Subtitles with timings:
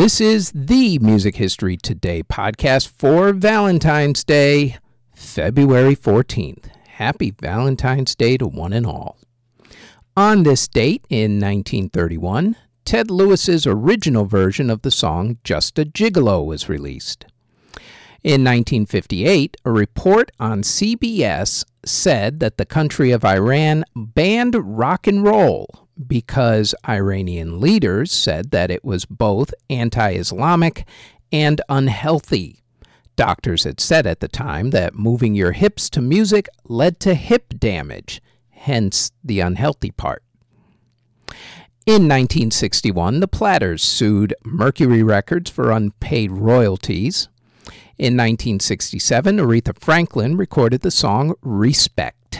[0.00, 4.78] This is the Music History Today podcast for Valentine's Day,
[5.14, 6.70] February 14th.
[6.88, 9.18] Happy Valentine's Day to one and all.
[10.16, 16.46] On this date in 1931, Ted Lewis's original version of the song Just a Gigolo
[16.46, 17.26] was released.
[18.24, 25.22] In 1958, a report on CBS said that the country of Iran banned rock and
[25.22, 30.86] roll because Iranian leaders said that it was both anti Islamic
[31.32, 32.62] and unhealthy.
[33.16, 37.54] Doctors had said at the time that moving your hips to music led to hip
[37.58, 40.22] damage, hence the unhealthy part.
[41.86, 47.28] In 1961, the Platters sued Mercury Records for unpaid royalties.
[47.98, 52.38] In 1967, Aretha Franklin recorded the song Respect.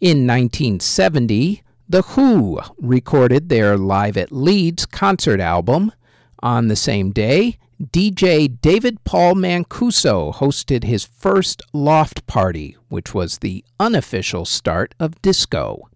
[0.00, 5.92] In 1970, the Who recorded their Live at Leeds concert album.
[6.40, 13.38] On the same day, DJ David Paul Mancuso hosted his first loft party, which was
[13.38, 15.88] the unofficial start of disco.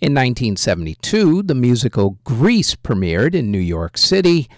[0.00, 4.48] In 1972, the musical Grease premiered in New York City.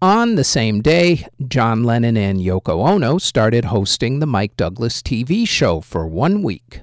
[0.00, 5.46] On the same day, John Lennon and Yoko Ono started hosting the Mike Douglas TV
[5.46, 6.82] show for one week.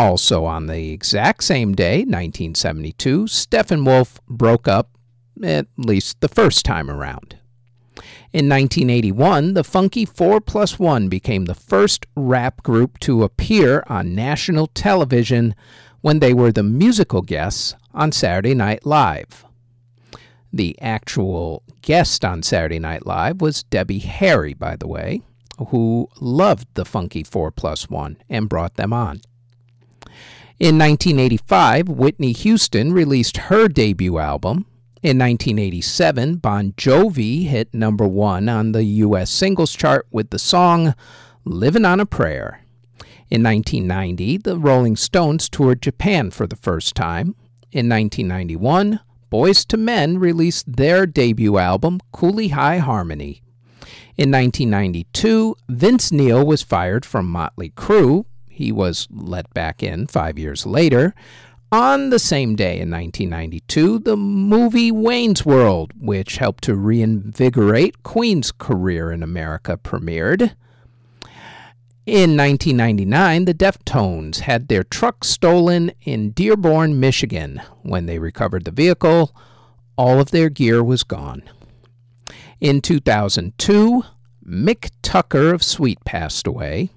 [0.00, 4.88] Also, on the exact same day, 1972, Steppenwolf broke up,
[5.42, 7.36] at least the first time around.
[8.32, 14.14] In 1981, the Funky 4 Plus 1 became the first rap group to appear on
[14.14, 15.54] national television
[16.00, 19.44] when they were the musical guests on Saturday Night Live.
[20.50, 25.20] The actual guest on Saturday Night Live was Debbie Harry, by the way,
[25.68, 29.20] who loved the Funky 4 Plus 1 and brought them on.
[30.60, 34.66] In 1985, Whitney Houston released her debut album.
[35.02, 39.30] In 1987, Bon Jovi hit number one on the U.S.
[39.30, 40.94] singles chart with the song
[41.46, 42.60] Living on a Prayer.
[43.30, 47.36] In 1990, the Rolling Stones toured Japan for the first time.
[47.72, 49.00] In 1991,
[49.32, 53.40] Boyz II Men released their debut album, Cooley High Harmony.
[54.18, 58.26] In 1992, Vince Neil was fired from Motley Crue
[58.60, 61.14] he was let back in five years later.
[61.72, 68.52] On the same day in 1992, the movie Wayne's World, which helped to reinvigorate Queen's
[68.52, 70.52] career in America, premiered.
[72.04, 77.62] In 1999, the Deftones had their truck stolen in Dearborn, Michigan.
[77.82, 79.34] When they recovered the vehicle,
[79.96, 81.42] all of their gear was gone.
[82.60, 84.02] In 2002,
[84.44, 86.90] Mick Tucker of Sweet passed away.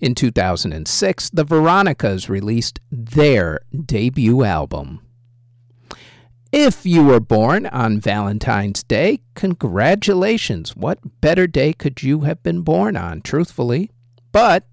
[0.00, 5.00] In 2006, the Veronicas released their debut album.
[6.52, 10.76] If you were born on Valentine's Day, congratulations.
[10.76, 13.90] What better day could you have been born on, truthfully?
[14.32, 14.66] But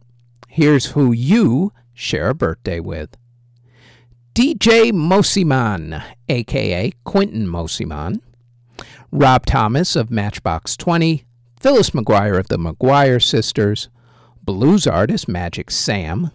[0.49, 3.16] here's who you share a birthday with.
[4.33, 8.19] DJ Mosimann, aka Quentin Mosimann,
[9.11, 11.23] Rob Thomas of Matchbox 20,
[11.59, 13.89] Phyllis McGuire of the McGuire Sisters,
[14.44, 16.31] blues artist Magic Sam,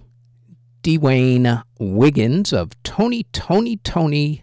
[0.82, 3.24] Dwayne Wiggins of Tony!
[3.32, 3.78] Toni!
[3.78, 4.42] Toné!,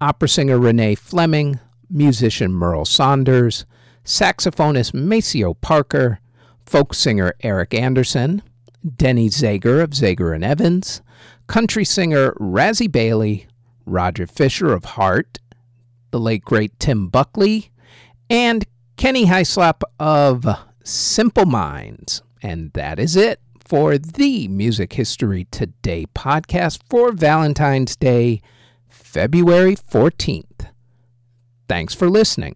[0.00, 1.58] opera singer Renee Fleming,
[1.90, 3.66] musician Merl Saunders,
[4.04, 6.20] saxophonist Maceo Parker,
[6.64, 8.42] folk singer Eric Andersen,
[8.96, 11.02] Denny Zager of Zager and Evans,
[11.46, 13.46] country singer Razzy Bailey,
[13.84, 15.38] Roger Fisher of Heart,
[16.10, 17.70] the late great Tim Buckley,
[18.30, 18.64] and
[18.96, 20.46] Kenny Hyslop of
[20.84, 22.22] Simple Minds.
[22.42, 28.40] And that is it for the Music History Today podcast for Valentine's Day,
[28.88, 30.70] February 14th.
[31.68, 32.54] Thanks for listening.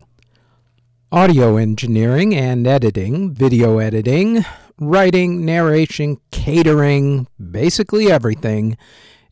[1.10, 4.44] Audio engineering and editing, video editing,
[4.78, 8.76] writing, narration, catering, basically everything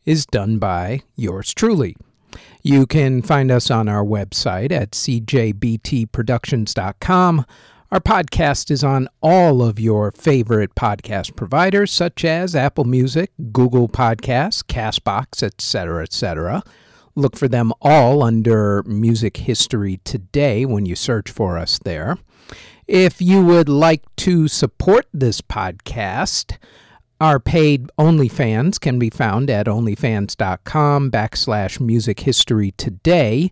[0.05, 1.95] is done by yours truly.
[2.61, 7.45] You can find us on our website at cjbtproductions.com
[7.91, 13.89] our podcast is on all of your favorite podcast providers, such as Apple Music, Google
[13.89, 16.63] Podcasts, Castbox, etc., etc.
[17.15, 22.17] Look for them all under Music History Today when you search for us there.
[22.87, 26.57] If you would like to support this podcast,
[27.19, 33.51] our paid OnlyFans can be found at onlyfans.com backslash music history today,